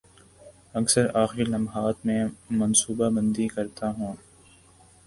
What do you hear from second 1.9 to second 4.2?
میں منصوبہ بندی کرتا ہوں